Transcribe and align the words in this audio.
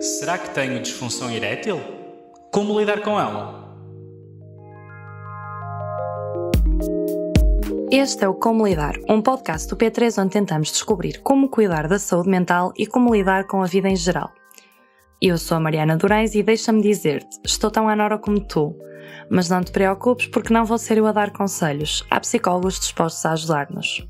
Será 0.00 0.38
que 0.38 0.54
tenho 0.54 0.80
disfunção 0.80 1.28
erétil? 1.28 1.80
Como 2.52 2.78
lidar 2.78 3.02
com 3.02 3.18
ela? 3.18 3.76
Este 7.90 8.24
é 8.24 8.28
o 8.28 8.34
Como 8.34 8.64
Lidar, 8.64 8.94
um 9.08 9.20
podcast 9.20 9.68
do 9.68 9.76
P3 9.76 10.22
onde 10.22 10.32
tentamos 10.32 10.70
descobrir 10.70 11.20
como 11.20 11.48
cuidar 11.48 11.88
da 11.88 11.98
saúde 11.98 12.28
mental 12.28 12.72
e 12.78 12.86
como 12.86 13.12
lidar 13.12 13.48
com 13.48 13.60
a 13.60 13.66
vida 13.66 13.88
em 13.88 13.96
geral. 13.96 14.30
Eu 15.20 15.36
sou 15.36 15.56
a 15.56 15.60
Mariana 15.60 15.96
Durais 15.96 16.36
e 16.36 16.42
deixa-me 16.42 16.80
dizer-te, 16.80 17.40
estou 17.44 17.72
tão 17.72 17.88
anora 17.88 18.18
como 18.18 18.38
tu, 18.40 18.74
mas 19.28 19.50
não 19.50 19.64
te 19.64 19.72
preocupes 19.72 20.28
porque 20.28 20.54
não 20.54 20.64
vou 20.64 20.78
ser 20.78 20.96
eu 20.96 21.06
a 21.06 21.12
dar 21.12 21.32
conselhos, 21.32 22.06
há 22.08 22.20
psicólogos 22.20 22.78
dispostos 22.78 23.26
a 23.26 23.32
ajudar-nos. 23.32 24.06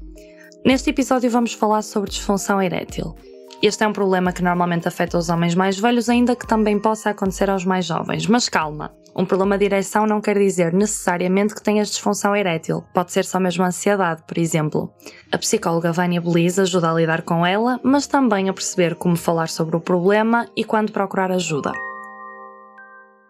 Neste 0.66 0.90
episódio 0.90 1.30
vamos 1.30 1.54
falar 1.54 1.80
sobre 1.80 2.10
disfunção 2.10 2.60
erétil. 2.60 3.16
Este 3.62 3.84
é 3.84 3.86
um 3.86 3.92
problema 3.92 4.32
que 4.32 4.42
normalmente 4.42 4.88
afeta 4.88 5.18
os 5.18 5.28
homens 5.28 5.54
mais 5.54 5.78
velhos, 5.78 6.08
ainda 6.08 6.34
que 6.34 6.46
também 6.46 6.78
possa 6.78 7.10
acontecer 7.10 7.50
aos 7.50 7.62
mais 7.62 7.84
jovens. 7.84 8.26
Mas 8.26 8.48
calma, 8.48 8.90
um 9.14 9.26
problema 9.26 9.58
de 9.58 9.66
ereção 9.66 10.06
não 10.06 10.18
quer 10.18 10.38
dizer 10.38 10.72
necessariamente 10.72 11.54
que 11.54 11.62
tenhas 11.62 11.90
disfunção 11.90 12.34
erétil. 12.34 12.82
Pode 12.94 13.12
ser 13.12 13.22
só 13.26 13.38
mesmo 13.38 13.62
ansiedade, 13.62 14.22
por 14.26 14.38
exemplo. 14.38 14.90
A 15.30 15.36
psicóloga 15.36 15.92
Vânia 15.92 16.22
Beliz 16.22 16.58
ajuda 16.58 16.90
a 16.90 16.94
lidar 16.94 17.20
com 17.20 17.44
ela, 17.44 17.78
mas 17.84 18.06
também 18.06 18.48
a 18.48 18.54
perceber 18.54 18.94
como 18.94 19.14
falar 19.14 19.50
sobre 19.50 19.76
o 19.76 19.80
problema 19.80 20.48
e 20.56 20.64
quando 20.64 20.90
procurar 20.90 21.30
ajuda. 21.30 21.72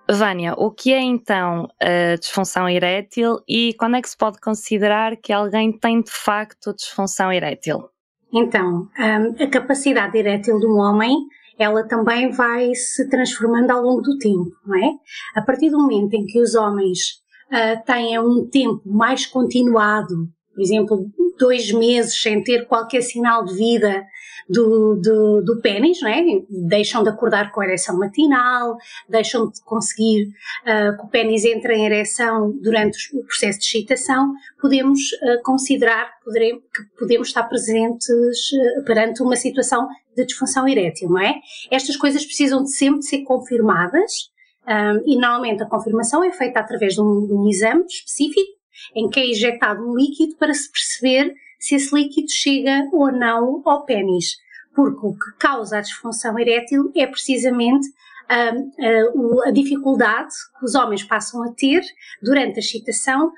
Vânia, 0.09 0.55
o 0.57 0.71
que 0.71 0.93
é 0.93 1.01
então 1.01 1.67
a 1.81 2.17
disfunção 2.17 2.69
erétil 2.69 3.41
e 3.49 3.75
quando 3.75 3.97
é 3.97 4.03
que 4.03 4.11
se 4.11 4.17
pode 4.17 4.41
considerar 4.41 5.17
que 5.17 5.33
alguém 5.33 5.73
tem 5.73 6.01
de 6.01 6.11
facto 6.13 6.73
disfunção 6.73 7.33
erétil? 7.33 7.91
Então, 8.33 8.89
hum, 8.99 9.35
a 9.43 9.47
capacidade 9.49 10.17
erétil 10.17 10.59
de 10.59 10.67
um 10.67 10.79
homem, 10.79 11.17
ela 11.59 11.87
também 11.87 12.31
vai 12.31 12.75
se 12.75 13.09
transformando 13.09 13.71
ao 13.71 13.83
longo 13.83 14.01
do 14.03 14.19
tempo, 14.19 14.51
não 14.65 14.77
é? 14.77 14.93
A 15.35 15.43
partir 15.43 15.71
do 15.71 15.79
momento 15.79 16.15
em 16.15 16.25
que 16.25 16.41
os 16.41 16.55
homens 16.55 17.21
uh, 17.51 17.85
têm 17.85 18.19
um 18.19 18.49
tempo 18.49 18.83
mais 18.87 19.27
continuado, 19.27 20.29
por 20.55 20.61
exemplo, 20.61 21.11
dois 21.39 21.73
meses 21.73 22.21
sem 22.21 22.43
ter 22.43 22.67
qualquer 22.67 23.03
sinal 23.03 23.45
de 23.45 23.55
vida 23.55 24.05
do, 24.51 24.97
do, 24.97 25.43
do 25.43 25.61
pênis, 25.61 26.03
é? 26.03 26.23
deixam 26.49 27.05
de 27.05 27.09
acordar 27.09 27.53
com 27.53 27.61
a 27.61 27.65
ereção 27.65 27.97
matinal, 27.97 28.77
deixam 29.09 29.49
de 29.49 29.63
conseguir 29.63 30.29
uh, 30.63 30.97
que 30.99 31.05
o 31.05 31.09
pênis 31.09 31.45
entre 31.45 31.75
em 31.75 31.87
ereção 31.87 32.53
durante 32.61 32.99
o 33.17 33.25
processo 33.25 33.61
de 33.61 33.67
excitação, 33.67 34.33
podemos 34.61 35.01
uh, 35.01 35.43
considerar 35.45 36.11
poderemos, 36.25 36.65
que 36.65 36.83
podemos 36.99 37.29
estar 37.29 37.45
presentes 37.45 38.53
uh, 38.53 38.85
perante 38.85 39.23
uma 39.23 39.37
situação 39.37 39.87
de 40.17 40.27
disfunção 40.27 40.67
erétil, 40.67 41.09
não 41.09 41.21
é? 41.21 41.37
Estas 41.71 41.97
coisas 41.97 42.25
precisam 42.25 42.65
de 42.65 42.75
sempre 42.75 43.03
ser 43.03 43.23
confirmadas 43.23 44.31
um, 44.67 45.03
e 45.07 45.17
normalmente 45.17 45.63
a 45.63 45.67
confirmação 45.67 46.25
é 46.25 46.33
feita 46.33 46.61
através 46.61 46.95
de 46.95 47.01
um, 47.01 47.27
de 47.27 47.33
um 47.33 47.49
exame 47.49 47.85
específico 47.85 48.60
em 48.95 49.09
que 49.09 49.21
é 49.21 49.31
injetado 49.31 49.83
um 49.83 49.97
líquido 49.97 50.37
para 50.37 50.55
se 50.55 50.71
perceber 50.71 51.35
se 51.59 51.75
esse 51.75 51.95
líquido 51.95 52.31
chega 52.31 52.89
ou 52.93 53.13
não 53.13 53.63
ao 53.65 53.85
pênis, 53.85 54.37
porque 54.75 55.07
o 55.07 55.13
que 55.13 55.39
causa 55.39 55.79
a 55.79 55.81
disfunção 55.81 56.39
erétil 56.39 56.91
é 56.97 57.07
precisamente 57.07 57.89
a, 58.29 58.51
a, 58.51 59.49
a 59.49 59.51
dificuldade 59.51 60.35
que 60.59 60.65
os 60.65 60.75
homens 60.75 61.03
passam 61.03 61.43
a 61.43 61.53
ter 61.53 61.83
durante 62.23 62.57
a 62.57 62.61
excitação 62.61 63.33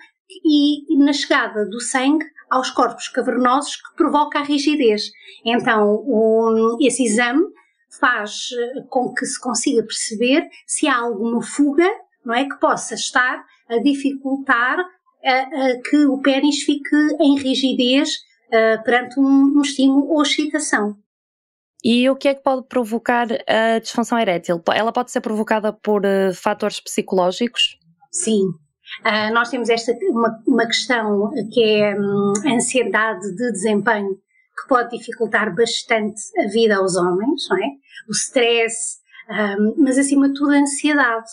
e, 0.44 0.96
na 0.96 1.12
chegada 1.12 1.66
do 1.66 1.80
sangue 1.80 2.24
aos 2.50 2.70
corpos 2.70 3.08
cavernosos 3.08 3.76
que 3.76 3.96
provoca 3.96 4.38
a 4.38 4.42
rigidez. 4.42 5.10
Então, 5.44 6.04
esse 6.80 7.04
exame 7.04 7.42
faz 7.98 8.50
eh, 8.52 8.82
com 8.88 9.12
que 9.14 9.24
se 9.24 9.40
consiga 9.40 9.82
perceber 9.82 10.48
se 10.66 10.86
há 10.86 10.98
alguma 10.98 11.42
fuga, 11.42 11.88
não 12.24 12.34
é, 12.34 12.44
que 12.44 12.58
possa 12.60 12.94
estar 12.94 13.44
a 13.68 13.78
dificultar 13.78 14.78
que 15.88 16.06
o 16.06 16.18
pênis 16.20 16.62
fique 16.62 16.96
em 17.20 17.38
rigidez 17.38 18.10
perante 18.84 19.18
um, 19.20 19.54
um 19.56 19.62
estímulo 19.62 20.10
ou 20.10 20.22
excitação. 20.22 20.96
E 21.84 22.08
o 22.08 22.14
que 22.14 22.28
é 22.28 22.34
que 22.34 22.42
pode 22.42 22.66
provocar 22.68 23.26
a 23.46 23.78
disfunção 23.80 24.16
erétil? 24.18 24.62
Ela 24.72 24.92
pode 24.92 25.10
ser 25.10 25.20
provocada 25.20 25.72
por 25.72 26.02
uh, 26.04 26.32
fatores 26.32 26.78
psicológicos? 26.78 27.76
Sim. 28.12 28.46
Uh, 29.04 29.32
nós 29.32 29.50
temos 29.50 29.68
esta 29.68 29.92
uma, 30.10 30.40
uma 30.46 30.66
questão 30.66 31.32
que 31.52 31.60
é 31.60 31.98
um, 31.98 32.32
a 32.46 32.54
ansiedade 32.54 33.34
de 33.34 33.50
desempenho 33.50 34.10
que 34.10 34.68
pode 34.68 34.96
dificultar 34.96 35.52
bastante 35.54 36.20
a 36.38 36.46
vida 36.46 36.76
aos 36.76 36.94
homens, 36.94 37.48
não 37.48 37.56
é? 37.56 37.68
O 38.08 38.12
stress, 38.12 38.98
um, 39.28 39.74
mas 39.78 39.98
acima 39.98 40.28
de 40.28 40.34
tudo 40.34 40.52
a 40.52 40.58
ansiedade. 40.58 41.30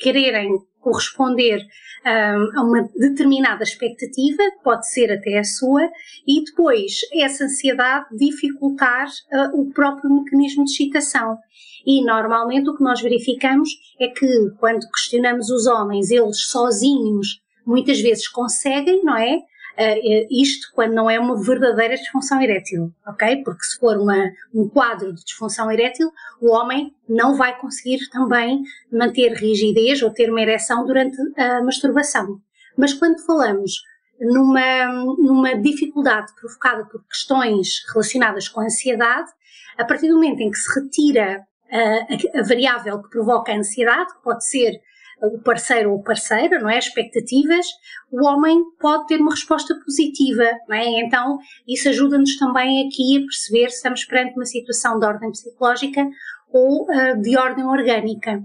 Quererem 0.00 0.56
corresponder 0.86 1.60
um, 2.04 2.58
a 2.58 2.62
uma 2.62 2.88
determinada 2.94 3.64
expectativa, 3.64 4.40
pode 4.62 4.88
ser 4.88 5.10
até 5.10 5.36
a 5.38 5.44
sua, 5.44 5.82
e 6.26 6.44
depois 6.44 7.00
essa 7.12 7.44
ansiedade 7.44 8.06
dificultar 8.16 9.08
uh, 9.08 9.60
o 9.60 9.72
próprio 9.72 10.14
mecanismo 10.14 10.64
de 10.64 10.70
excitação. 10.70 11.36
E 11.84 12.04
normalmente 12.04 12.70
o 12.70 12.76
que 12.76 12.84
nós 12.84 13.00
verificamos 13.02 13.68
é 13.98 14.06
que 14.06 14.28
quando 14.60 14.88
questionamos 14.90 15.50
os 15.50 15.66
homens, 15.66 16.12
eles 16.12 16.42
sozinhos 16.42 17.40
muitas 17.66 18.00
vezes 18.00 18.28
conseguem, 18.28 19.02
não 19.02 19.16
é? 19.16 19.40
Uh, 19.78 20.26
isto 20.30 20.70
quando 20.74 20.94
não 20.94 21.10
é 21.10 21.18
uma 21.18 21.40
verdadeira 21.40 21.96
disfunção 21.96 22.40
erétil, 22.40 22.92
ok? 23.06 23.42
Porque 23.44 23.64
se 23.64 23.78
for 23.78 23.96
uma, 23.96 24.30
um 24.54 24.68
quadro 24.68 25.12
de 25.12 25.24
disfunção 25.24 25.70
erétil, 25.70 26.10
o 26.40 26.50
homem 26.52 26.94
não 27.08 27.36
vai 27.36 27.58
conseguir 27.58 27.98
também 28.10 28.62
manter 28.90 29.32
rigidez 29.32 30.02
ou 30.02 30.10
ter 30.10 30.30
uma 30.30 30.40
ereção 30.40 30.86
durante 30.86 31.16
a 31.38 31.62
masturbação. 31.62 32.40
Mas 32.76 32.92
quando 32.92 33.24
falamos 33.24 33.82
numa, 34.20 34.86
numa 35.18 35.54
dificuldade 35.54 36.32
provocada 36.40 36.84
por 36.86 37.04
questões 37.06 37.84
relacionadas 37.92 38.48
com 38.48 38.60
a 38.60 38.64
ansiedade, 38.64 39.30
a 39.78 39.84
partir 39.84 40.08
do 40.08 40.14
momento 40.14 40.40
em 40.40 40.50
que 40.50 40.58
se 40.58 40.80
retira 40.80 41.46
a, 41.70 42.38
a, 42.40 42.42
variável 42.42 43.02
que 43.02 43.10
provoca 43.10 43.52
a 43.52 43.56
ansiedade, 43.56 44.14
que 44.14 44.22
pode 44.22 44.44
ser 44.46 44.80
o 45.22 45.38
parceiro 45.38 45.92
ou 45.92 46.02
parceira, 46.02 46.58
não 46.58 46.68
é? 46.68 46.78
Expectativas, 46.78 47.66
o 48.10 48.26
homem 48.26 48.62
pode 48.78 49.06
ter 49.06 49.20
uma 49.20 49.30
resposta 49.30 49.74
positiva, 49.84 50.44
não 50.68 50.76
é? 50.76 51.00
Então, 51.00 51.38
isso 51.66 51.88
ajuda-nos 51.88 52.38
também 52.38 52.86
aqui 52.86 53.18
a 53.18 53.20
perceber 53.20 53.70
se 53.70 53.76
estamos 53.76 54.04
perante 54.04 54.34
uma 54.34 54.44
situação 54.44 54.98
de 54.98 55.06
ordem 55.06 55.30
psicológica 55.30 56.06
ou 56.52 56.84
uh, 56.84 57.20
de 57.20 57.36
ordem 57.36 57.64
orgânica. 57.64 58.42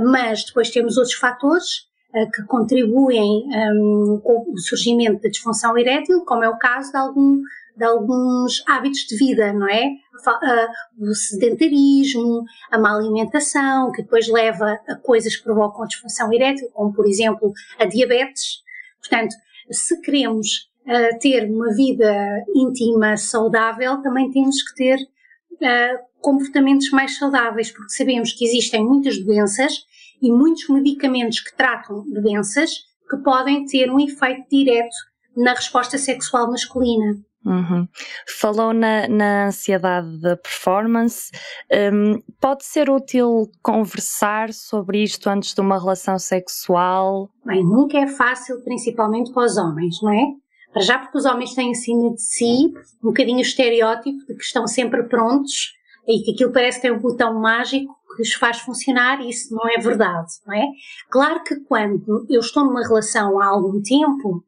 Mas 0.00 0.44
depois 0.44 0.70
temos 0.70 0.96
outros 0.96 1.16
fatores 1.16 1.80
uh, 2.14 2.30
que 2.30 2.42
contribuem 2.44 3.44
um, 3.48 4.20
com 4.22 4.52
o 4.52 4.58
surgimento 4.58 5.20
da 5.22 5.28
disfunção 5.28 5.76
erétil, 5.76 6.24
como 6.24 6.44
é 6.44 6.48
o 6.48 6.58
caso 6.58 6.92
de 6.92 6.98
algum 6.98 7.40
de 7.76 7.84
alguns 7.84 8.62
hábitos 8.66 9.00
de 9.00 9.16
vida, 9.16 9.52
não 9.52 9.68
é? 9.68 9.90
O 10.98 11.14
sedentarismo, 11.14 12.44
a 12.70 12.78
má 12.78 12.94
alimentação, 12.96 13.90
que 13.92 14.02
depois 14.02 14.28
leva 14.28 14.78
a 14.86 14.94
coisas 14.96 15.36
que 15.36 15.42
provocam 15.42 15.86
disfunção 15.86 16.32
erétil, 16.32 16.68
como 16.72 16.92
por 16.92 17.06
exemplo 17.06 17.52
a 17.78 17.84
diabetes. 17.84 18.62
Portanto, 19.00 19.34
se 19.70 20.00
queremos 20.00 20.70
uh, 20.86 21.18
ter 21.18 21.50
uma 21.50 21.74
vida 21.74 22.14
íntima 22.54 23.16
saudável, 23.16 24.00
também 24.02 24.30
temos 24.30 24.62
que 24.62 24.74
ter 24.76 24.98
uh, 24.98 25.98
comportamentos 26.20 26.90
mais 26.90 27.16
saudáveis, 27.16 27.70
porque 27.70 27.92
sabemos 27.92 28.32
que 28.32 28.44
existem 28.44 28.84
muitas 28.84 29.18
doenças 29.18 29.84
e 30.20 30.30
muitos 30.30 30.68
medicamentos 30.68 31.40
que 31.40 31.56
tratam 31.56 32.04
doenças 32.08 32.70
que 33.10 33.16
podem 33.18 33.66
ter 33.66 33.90
um 33.90 33.98
efeito 33.98 34.48
direto 34.48 34.94
na 35.36 35.52
resposta 35.52 35.98
sexual 35.98 36.50
masculina. 36.50 37.18
Uhum. 37.44 37.88
Falou 38.38 38.72
na, 38.72 39.08
na, 39.08 39.46
ansiedade 39.46 40.20
da 40.20 40.36
performance. 40.36 41.30
Um, 41.92 42.22
pode 42.40 42.64
ser 42.64 42.88
útil 42.88 43.50
conversar 43.62 44.52
sobre 44.52 45.02
isto 45.02 45.28
antes 45.28 45.52
de 45.52 45.60
uma 45.60 45.78
relação 45.78 46.18
sexual? 46.18 47.28
Bem, 47.44 47.64
nunca 47.64 47.98
é 47.98 48.06
fácil, 48.06 48.62
principalmente 48.62 49.32
para 49.32 49.44
os 49.44 49.56
homens, 49.56 50.00
não 50.02 50.12
é? 50.12 50.82
Já 50.82 50.98
porque 50.98 51.18
os 51.18 51.24
homens 51.24 51.54
têm 51.54 51.70
acima 51.70 52.14
de 52.14 52.22
si 52.22 52.72
um 53.02 53.08
bocadinho 53.08 53.38
o 53.38 53.42
estereótipo 53.42 54.18
de 54.26 54.34
que 54.34 54.44
estão 54.44 54.66
sempre 54.66 55.02
prontos 55.02 55.72
e 56.06 56.20
que 56.22 56.32
aquilo 56.32 56.52
parece 56.52 56.80
ter 56.80 56.92
um 56.92 56.98
botão 56.98 57.38
mágico 57.40 57.94
que 58.16 58.22
os 58.22 58.34
faz 58.34 58.58
funcionar 58.60 59.20
e 59.20 59.30
isso 59.30 59.54
não 59.54 59.68
é 59.68 59.78
verdade, 59.78 60.32
não 60.46 60.54
é? 60.54 60.66
Claro 61.10 61.42
que 61.42 61.56
quando 61.60 62.26
eu 62.28 62.40
estou 62.40 62.64
numa 62.64 62.86
relação 62.86 63.40
há 63.40 63.46
algum 63.46 63.80
tempo, 63.82 64.44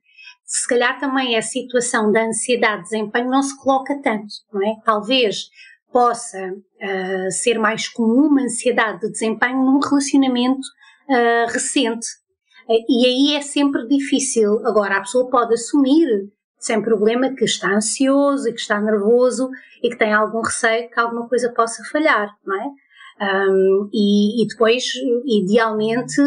se 0.57 0.69
calhar 0.69 1.01
também 1.01 1.37
a 1.37 1.43
situação 1.43 2.13
da 2.13 2.27
ansiedade 2.27 2.85
de 2.85 2.91
desempenho 2.91 3.29
não 3.29 3.43
se 3.43 3.59
coloca 3.59 4.01
tanto, 4.01 4.33
não 4.53 4.63
é? 4.63 4.77
Talvez 4.85 5.51
possa 5.93 6.39
uh, 6.53 7.31
ser 7.33 7.59
mais 7.59 7.89
comum 7.89 8.29
uma 8.29 8.43
ansiedade 8.43 9.01
de 9.01 9.11
desempenho 9.11 9.65
num 9.65 9.81
relacionamento 9.81 10.67
uh, 11.09 11.51
recente. 11.51 12.07
Uh, 12.69 12.85
e 12.89 13.05
aí 13.05 13.37
é 13.37 13.41
sempre 13.41 13.85
difícil. 13.89 14.65
Agora, 14.65 14.99
a 14.99 15.01
pessoa 15.01 15.29
pode 15.29 15.55
assumir, 15.55 16.31
sem 16.57 16.81
problema 16.81 17.35
que 17.35 17.45
está 17.45 17.75
ansioso 17.75 18.49
e 18.49 18.53
que 18.53 18.61
está 18.61 18.81
nervoso 18.81 19.51
e 19.83 19.91
que 19.91 19.99
tem 19.99 20.13
algum 20.13 20.41
receio 20.41 20.89
que 20.89 21.01
alguma 21.01 21.29
coisa 21.29 21.53
possa 21.53 21.83
falhar, 21.91 22.31
não 22.47 22.57
é? 22.63 22.67
Um, 23.21 23.91
e, 23.93 24.43
e, 24.43 24.47
depois, 24.47 24.85
idealmente, 25.27 26.21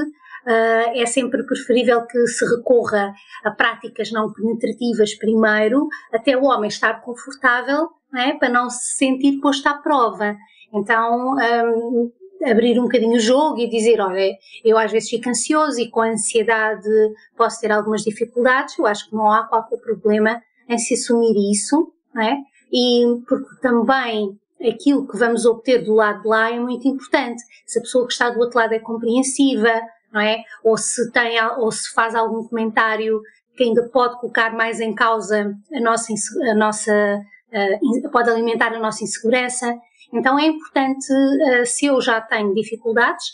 é 0.48 1.06
sempre 1.06 1.44
preferível 1.44 2.06
que 2.06 2.26
se 2.28 2.46
recorra 2.46 3.14
a 3.44 3.52
práticas 3.52 4.12
não 4.12 4.32
penetrativas 4.32 5.14
primeiro, 5.16 5.88
até 6.14 6.38
o 6.38 6.46
homem 6.46 6.68
estar 6.68 7.02
confortável, 7.02 7.90
é? 8.16 8.34
para 8.34 8.50
não 8.50 8.70
se 8.70 8.98
sentir 8.98 9.40
posto 9.40 9.68
à 9.68 9.74
prova. 9.76 10.36
Então, 10.74 11.36
um, 11.36 12.12
abrir 12.44 12.80
um 12.80 12.84
bocadinho 12.84 13.18
o 13.18 13.20
jogo 13.20 13.60
e 13.60 13.70
dizer, 13.70 14.00
olha, 14.00 14.32
eu 14.64 14.78
às 14.78 14.92
vezes 14.92 15.10
fico 15.10 15.30
ansioso 15.30 15.80
e 15.80 15.90
com 15.90 16.02
ansiedade 16.02 16.88
posso 17.36 17.60
ter 17.60 17.72
algumas 17.72 18.04
dificuldades, 18.04 18.78
eu 18.78 18.86
acho 18.86 19.10
que 19.10 19.16
não 19.16 19.32
há 19.32 19.44
qualquer 19.44 19.78
problema 19.78 20.42
em 20.68 20.78
se 20.78 20.94
assumir 20.94 21.36
isso, 21.52 21.92
é? 22.18 22.38
E 22.72 23.22
porque 23.28 23.56
também 23.62 24.38
aquilo 24.62 25.08
que 25.08 25.18
vamos 25.18 25.46
obter 25.46 25.84
do 25.84 25.94
lado 25.94 26.24
de 26.24 26.28
lá 26.28 26.52
é 26.52 26.60
muito 26.60 26.88
importante. 26.88 27.42
Se 27.66 27.80
a 27.80 27.82
pessoa 27.82 28.06
que 28.06 28.14
está 28.14 28.30
do 28.30 28.40
outro 28.40 28.58
lado 28.58 28.74
é 28.74 28.80
compreensiva, 28.80 29.72
não 30.18 30.22
é? 30.22 30.44
Ou 30.64 30.76
se 30.76 31.12
tem, 31.12 31.40
ou 31.58 31.72
se 31.72 31.94
faz 31.94 32.16
algum 32.16 32.44
comentário 32.48 33.22
que 33.56 33.64
ainda 33.64 33.88
pode 33.90 34.20
colocar 34.20 34.52
mais 34.54 34.80
em 34.80 34.94
causa 34.94 35.54
a 35.74 35.80
nossa, 35.80 36.14
a 36.52 36.56
nossa 36.56 37.22
uh, 37.52 38.12
pode 38.12 38.30
alimentar 38.30 38.74
a 38.74 38.80
nossa 38.80 39.04
insegurança. 39.04 39.76
Então 40.12 40.40
é 40.40 40.48
importante, 40.48 41.06
uh, 41.12 41.66
se 41.66 41.86
eu 41.86 42.02
já 42.02 42.20
tenho 42.20 42.54
dificuldades, 42.54 43.26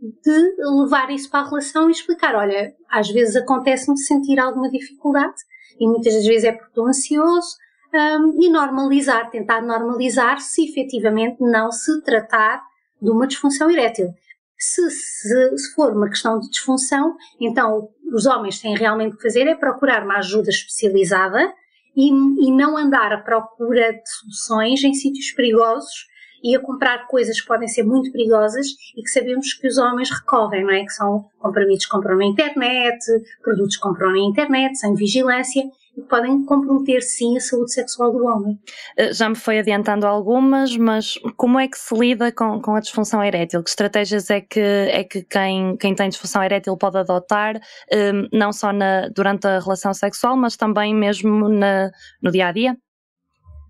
de 0.00 0.56
levar 0.80 1.10
isso 1.10 1.30
para 1.30 1.40
a 1.40 1.48
relação 1.48 1.88
e 1.88 1.92
explicar, 1.92 2.34
olha, 2.34 2.74
às 2.90 3.08
vezes 3.08 3.36
acontece-me 3.36 3.96
sentir 3.96 4.36
alguma 4.40 4.68
dificuldade 4.68 5.36
e 5.78 5.86
muitas 5.86 6.12
das 6.12 6.26
vezes 6.26 6.42
é 6.42 6.50
porque 6.50 6.66
estou 6.66 6.88
ansioso 6.88 7.56
um, 7.94 8.42
e 8.42 8.48
normalizar, 8.48 9.30
tentar 9.30 9.62
normalizar 9.62 10.40
se 10.40 10.68
efetivamente 10.68 11.36
não 11.40 11.70
se 11.70 12.02
tratar 12.02 12.60
de 13.00 13.10
uma 13.10 13.28
disfunção 13.28 13.70
erétil. 13.70 14.12
Se, 14.62 14.88
se, 14.90 15.58
se, 15.58 15.74
for 15.74 15.92
uma 15.92 16.08
questão 16.08 16.38
de 16.38 16.48
disfunção, 16.48 17.16
então 17.40 17.88
os 18.14 18.26
homens 18.26 18.60
têm 18.60 18.76
realmente 18.76 19.16
que 19.16 19.22
fazer 19.24 19.48
é 19.48 19.56
procurar 19.56 20.04
uma 20.04 20.18
ajuda 20.18 20.50
especializada 20.50 21.52
e, 21.96 22.08
e 22.08 22.52
não 22.52 22.78
andar 22.78 23.12
à 23.12 23.18
procura 23.18 23.92
de 23.92 24.08
soluções 24.08 24.84
em 24.84 24.94
sítios 24.94 25.32
perigosos 25.32 26.06
e 26.44 26.54
a 26.54 26.60
comprar 26.60 27.08
coisas 27.08 27.40
que 27.40 27.46
podem 27.48 27.66
ser 27.66 27.82
muito 27.82 28.12
perigosas 28.12 28.68
e 28.96 29.02
que 29.02 29.10
sabemos 29.10 29.52
que 29.52 29.66
os 29.66 29.78
homens 29.78 30.10
recorrem, 30.10 30.62
não 30.62 30.70
é? 30.70 30.84
Que 30.84 30.92
são 30.92 31.24
comprimidos 31.40 31.84
que 31.84 31.90
compram 31.90 32.16
na 32.16 32.24
internet, 32.24 33.04
produtos 33.42 33.76
que 33.76 33.82
compram 33.82 34.12
na 34.12 34.20
internet, 34.20 34.78
sem 34.78 34.94
vigilância 34.94 35.64
e 35.96 36.02
podem 36.02 36.44
comprometer 36.44 37.02
sim 37.02 37.36
a 37.36 37.40
saúde 37.40 37.72
sexual 37.72 38.12
do 38.12 38.24
homem. 38.24 38.58
Eh, 38.96 39.12
já 39.12 39.28
me 39.28 39.34
foi 39.34 39.58
adiantando 39.58 40.06
algumas, 40.06 40.76
mas 40.76 41.18
como 41.36 41.58
é 41.58 41.68
que 41.68 41.78
se 41.78 41.94
lida 41.94 42.32
com, 42.32 42.60
com 42.60 42.74
a 42.74 42.80
disfunção 42.80 43.22
erétil? 43.22 43.62
Que 43.62 43.70
estratégias 43.70 44.30
é 44.30 44.40
que, 44.40 44.60
é 44.60 45.04
que 45.04 45.22
quem, 45.22 45.76
quem 45.76 45.94
tem 45.94 46.08
disfunção 46.08 46.42
erétil 46.42 46.76
pode 46.76 46.98
adotar, 46.98 47.56
um, 47.56 47.60
ehm, 47.96 48.28
não 48.32 48.52
só 48.52 48.72
na, 48.72 49.08
durante 49.08 49.46
a 49.46 49.58
relação 49.58 49.92
sexual, 49.92 50.36
mas 50.36 50.56
também 50.56 50.94
mesmo 50.94 51.48
na, 51.48 51.90
no 52.22 52.30
dia 52.30 52.48
a 52.48 52.52
dia? 52.52 52.76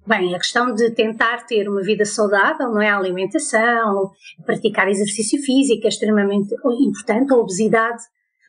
Bem, 0.04 0.34
a 0.34 0.38
questão 0.38 0.74
de 0.74 0.90
tentar 0.90 1.46
ter 1.46 1.68
uma 1.68 1.80
vida 1.80 2.04
saudável, 2.04 2.70
não 2.70 2.80
é? 2.80 2.88
A 2.88 2.96
alimentação, 2.96 4.10
praticar 4.44 4.88
exercício 4.88 5.40
físico 5.40 5.86
é 5.86 5.88
extremamente 5.88 6.52
importante. 6.54 7.32
A 7.32 7.36
obesidade 7.36 8.02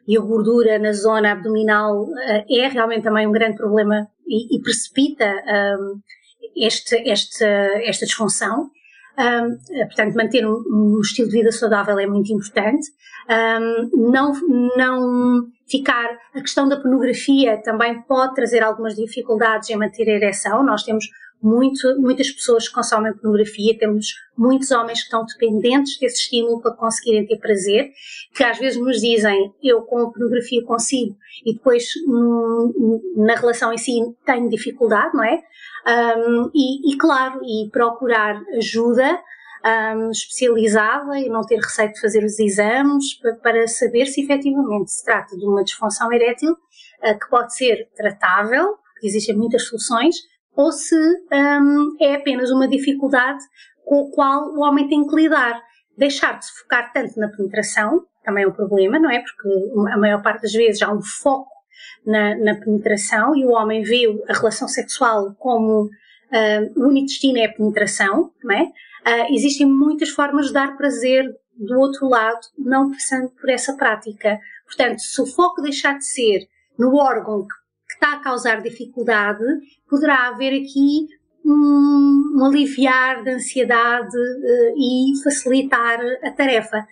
e 0.08 0.18
a 0.18 0.22
gordura 0.22 0.78
na 0.80 0.92
zona 0.92 1.32
abdominal 1.32 2.04
uh, 2.04 2.46
é 2.50 2.68
realmente 2.68 3.04
também 3.04 3.28
um 3.28 3.32
grande 3.32 3.58
problema 3.58 4.08
e, 4.28 4.58
e 4.58 4.62
precipita 4.62 5.26
um, 5.80 6.00
este, 6.56 6.96
este, 6.96 7.44
esta 7.44 8.06
disfunção. 8.06 8.70
Um, 9.18 9.86
portanto, 9.86 10.16
manter 10.16 10.46
um, 10.46 10.64
um, 10.68 11.00
estilo 11.02 11.30
de 11.30 11.38
vida 11.38 11.52
saudável 11.52 12.00
é 12.00 12.08
muito 12.08 12.34
importante. 12.34 12.88
Um, 13.30 14.12
não, 14.12 14.34
não 14.76 15.44
ficar. 15.68 16.18
A 16.34 16.42
questão 16.42 16.68
da 16.68 16.78
pornografia 16.78 17.62
também 17.64 18.02
pode 18.04 18.36
trazer 18.36 18.64
algumas 18.64 18.96
dificuldades 18.96 19.70
em 19.70 19.78
manter 19.78 20.10
a 20.10 20.14
ereção. 20.14 20.64
Nós 20.64 20.84
temos 20.84 21.06
muito, 21.44 22.00
muitas 22.00 22.32
pessoas 22.32 22.70
consomem 22.70 23.14
pornografia, 23.14 23.78
temos 23.78 24.14
muitos 24.38 24.72
homens 24.72 25.00
que 25.00 25.06
estão 25.06 25.26
dependentes 25.26 26.00
desse 26.00 26.22
estímulo 26.22 26.62
para 26.62 26.72
conseguirem 26.72 27.28
ter 27.28 27.38
prazer, 27.38 27.92
que 28.34 28.44
às 28.44 28.58
vezes 28.58 28.80
nos 28.80 29.02
dizem, 29.02 29.54
eu 29.62 29.82
com 29.82 30.00
a 30.00 30.10
pornografia 30.10 30.64
consigo, 30.64 31.18
e 31.46 31.54
depois 31.54 31.84
hum, 32.08 33.02
na 33.18 33.36
relação 33.36 33.74
em 33.74 33.78
si 33.78 34.00
tenho 34.26 34.50
dificuldade, 34.50 35.14
não 35.14 35.24
é? 35.24 35.44
Um, 35.86 36.50
e, 36.56 36.94
e, 36.94 36.98
claro, 36.98 37.42
e 37.44 37.70
procurar 37.70 38.42
ajuda 38.58 39.20
um, 39.98 40.12
especializada 40.12 41.20
e 41.20 41.28
não 41.28 41.42
ter 41.42 41.58
receio 41.58 41.92
de 41.92 42.00
fazer 42.00 42.24
os 42.24 42.40
exames 42.40 43.16
para, 43.20 43.36
para 43.36 43.68
saber 43.68 44.06
se 44.06 44.22
efetivamente 44.22 44.92
se 44.92 45.04
trata 45.04 45.36
de 45.36 45.46
uma 45.46 45.62
disfunção 45.62 46.12
erétil 46.14 46.54
uh, 46.54 47.20
que 47.20 47.30
pode 47.30 47.54
ser 47.54 47.90
tratável, 47.98 48.78
existem 49.04 49.36
muitas 49.36 49.68
soluções, 49.68 50.16
ou 50.56 50.72
se 50.72 50.96
um, 50.96 51.96
é 52.00 52.16
apenas 52.16 52.52
uma 52.52 52.68
dificuldade 52.68 53.44
com 53.86 54.08
a 54.08 54.12
qual 54.12 54.54
o 54.54 54.62
homem 54.62 54.88
tem 54.88 55.06
que 55.06 55.16
lidar. 55.16 55.62
Deixar 55.98 56.40
de 56.40 56.46
se 56.46 56.60
focar 56.60 56.92
tanto 56.92 57.20
na 57.20 57.28
penetração, 57.28 58.06
também 58.24 58.44
é 58.44 58.48
um 58.48 58.52
problema, 58.52 58.98
não 59.00 59.10
é? 59.10 59.20
Porque 59.20 59.92
a 59.92 59.98
maior 59.98 60.22
parte 60.22 60.44
das 60.44 60.54
vezes 60.54 60.82
há 60.82 60.92
um 60.92 61.02
foco 61.02 61.52
na, 62.06 62.36
na 62.36 62.56
penetração 62.56 63.36
e 63.36 63.46
o 63.46 63.52
homem 63.52 63.84
vê 63.84 64.06
a 64.28 64.34
relação 64.34 64.68
sexual 64.68 65.36
como 65.36 65.84
uh, 65.84 66.80
o 66.80 66.88
único 66.88 67.08
destino 67.08 67.38
é 67.38 67.46
a 67.46 67.54
penetração, 67.54 68.32
não 68.44 68.56
é? 68.56 68.64
Uh, 68.64 69.36
existem 69.36 69.68
muitas 69.68 70.10
formas 70.10 70.48
de 70.48 70.54
dar 70.54 70.78
prazer 70.78 71.26
do 71.56 71.80
outro 71.80 72.08
lado, 72.08 72.40
não 72.58 72.92
passando 72.92 73.30
por 73.30 73.50
essa 73.50 73.76
prática. 73.76 74.40
Portanto, 74.66 75.00
se 75.00 75.22
o 75.22 75.26
foco 75.26 75.62
deixar 75.62 75.98
de 75.98 76.06
ser 76.06 76.48
no 76.78 76.96
órgão 76.96 77.46
que 77.88 77.96
está 77.96 78.14
a 78.14 78.20
causar 78.20 78.62
dificuldade, 78.62 79.44
poderá 79.90 80.30
haver 80.30 80.62
aqui 80.62 81.08
um, 81.46 82.34
um 82.36 82.46
aliviar 82.46 83.24
da 83.24 83.32
ansiedade 83.32 84.18
uh, 84.18 84.76
e 84.78 85.14
facilitar 85.24 86.00
a 86.24 86.32
tarefa. 86.32 86.86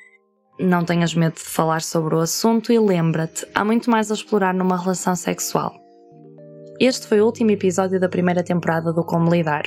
Não 0.60 0.84
tenhas 0.86 1.16
medo 1.16 1.36
de 1.36 1.42
falar 1.42 1.82
sobre 1.82 2.16
o 2.16 2.20
assunto 2.20 2.72
e 2.72 2.80
lembra-te, 2.80 3.46
há 3.56 3.66
muito 3.66 3.90
mais 3.90 4.12
a 4.12 4.14
explorar 4.14 4.54
numa 4.54 4.78
relação 4.78 5.16
sexual. 5.16 5.74
Este 6.80 7.08
foi 7.08 7.22
o 7.22 7.26
último 7.26 7.50
episódio 7.52 8.00
da 8.00 8.10
primeira 8.10 8.44
temporada 8.44 8.92
do 8.92 9.04
Como 9.04 9.32
Lidar. 9.32 9.64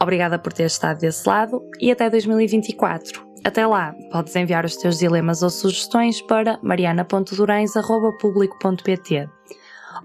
Obrigada 0.00 0.38
por 0.38 0.52
ter 0.52 0.64
estado 0.64 0.98
desse 0.98 1.26
lado 1.28 1.62
e 1.80 1.90
até 1.90 2.10
2024. 2.10 3.32
Até 3.44 3.66
lá, 3.66 3.92
podes 4.10 4.34
enviar 4.36 4.64
os 4.64 4.76
teus 4.76 4.98
dilemas 4.98 5.42
ou 5.42 5.50
sugestões 5.50 6.22
para 6.22 6.58
mariana.durães.público.pt. 6.62 9.28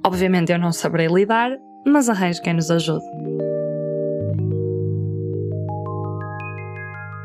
Obviamente 0.04 0.52
eu 0.52 0.60
não 0.60 0.72
saberei 0.72 1.08
lidar, 1.08 1.52
mas 1.86 2.10
arranjo 2.10 2.42
quem 2.42 2.54
nos 2.54 2.70
ajude. 2.72 3.06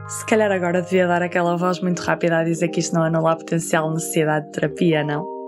Se 0.09 0.27
calhar 0.27 0.53
agora 0.53 0.83
devia 0.83 1.07
dar 1.07 1.23
aquela 1.23 1.57
voz 1.57 1.81
muito 1.81 2.01
rápida 2.01 2.39
a 2.39 2.45
dizer 2.45 2.69
que 2.69 2.81
isto 2.81 2.95
não 2.95 3.03
anula 3.03 3.33
a 3.33 3.37
potencial 3.37 3.91
necessidade 3.91 4.47
de 4.47 4.53
terapia, 4.53 5.03
não? 5.03 5.42